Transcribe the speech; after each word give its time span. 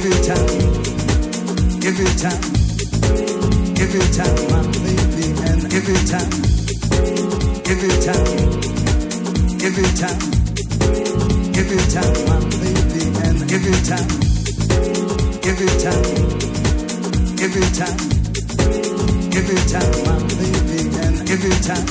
every 0.00 0.16
time, 0.24 0.48
every 1.84 2.08
time, 2.16 2.40
every 3.76 4.06
time, 4.16 4.36
my 4.48 4.64
baby, 4.80 5.28
and 5.44 5.60
every 5.76 6.00
time, 6.08 6.32
every 7.68 7.92
time, 8.00 8.24
every 9.60 9.88
time, 10.00 10.20
every 11.52 11.80
time, 11.92 12.16
my 12.24 12.40
baby, 12.56 13.02
and 13.20 13.44
every 13.52 13.76
time, 13.84 14.08
every 15.44 15.68
time, 15.84 16.04
every 17.44 17.66
time, 17.76 17.98
every 19.36 19.60
time, 19.68 19.92
my 20.08 20.16
baby, 20.40 20.80
every 21.28 21.52
time, 21.60 21.86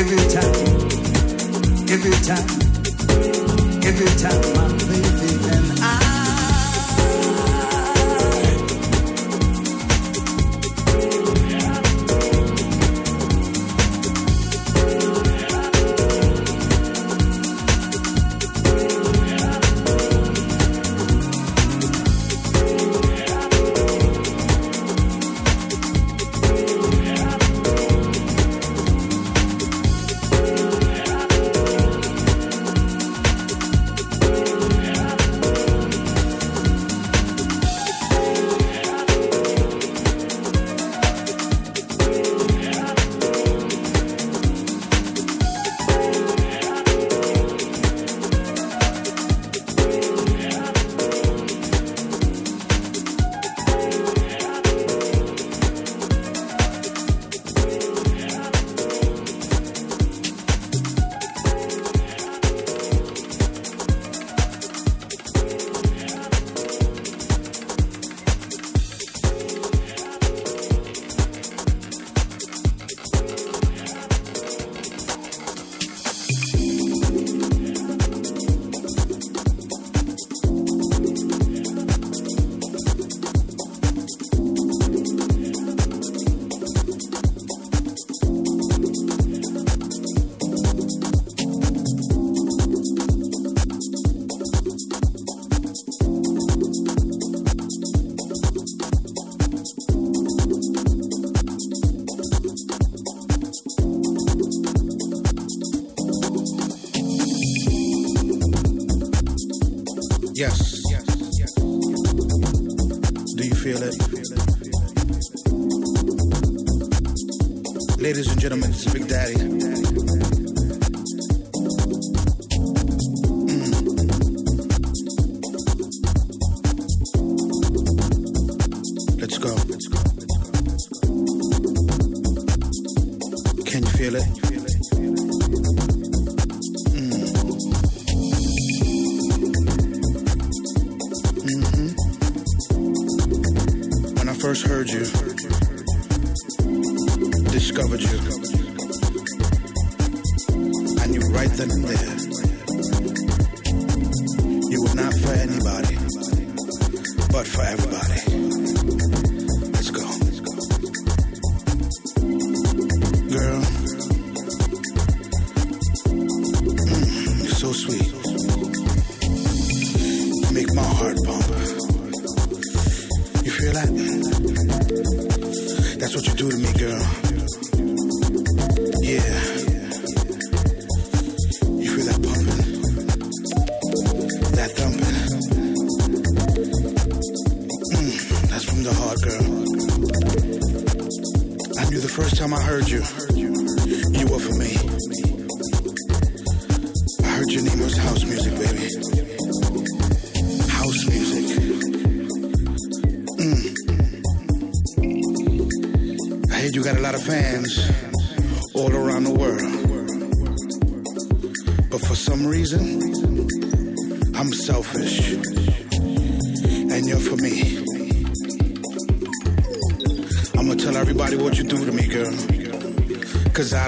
every 0.00 0.24
time, 0.32 0.56
every 1.92 2.16
time, 2.24 2.48
every 3.84 4.08
time, 4.16 4.40
my 4.56 4.64
baby, 4.88 5.30
and 5.52 5.68
I. 5.82 6.11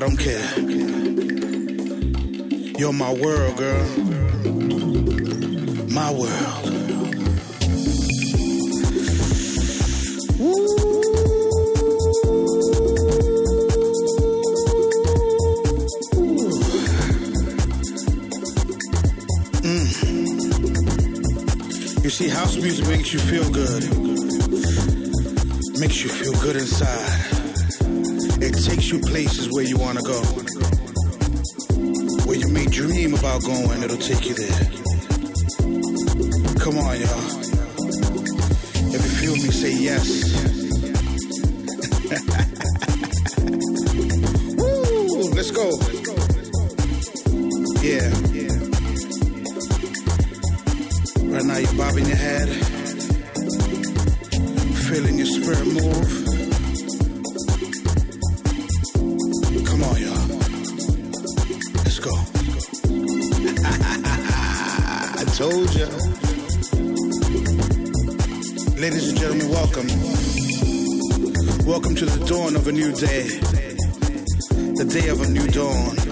don't 0.07 0.19
care. 0.19 0.59
You're 2.79 2.93
my 2.93 3.11
world, 3.11 3.57
girl. 3.57 3.89
My 5.89 6.11
world. 6.13 6.65
Mm. 19.63 19.87
You 22.05 22.11
see, 22.11 22.29
house 22.29 22.57
music 22.57 22.87
makes 22.89 23.15
you 23.15 23.21
feel 23.21 23.51
good. 23.51 23.85
Makes 25.81 26.03
you 26.03 26.11
feel 26.11 26.33
good 26.43 26.57
inside 26.57 27.34
takes 28.85 28.93
you 28.93 29.11
places 29.11 29.49
where 29.51 29.65
you 29.65 29.79
want 29.79 29.99
to 29.99 30.05
go. 30.05 30.21
Where 32.27 32.37
you 32.37 32.49
may 32.49 32.67
dream 32.67 33.15
about 33.15 33.43
going, 33.43 33.83
it'll 33.83 33.97
take 33.97 34.29
you 34.29 34.35
there. 34.35 34.71
Come 36.61 36.79
on, 36.79 37.01
y'all. 37.01 37.25
If 38.93 39.01
you 39.03 39.11
feel 39.21 39.37
me, 39.37 39.51
say 39.51 39.73
yes. 39.73 40.25
of 72.65 72.69
a 72.69 72.73
new 72.73 72.93
day, 72.93 73.25
the 74.75 74.87
day 74.89 75.09
of 75.09 75.21
a 75.21 75.29
new 75.29 75.47
dawn. 75.49 76.04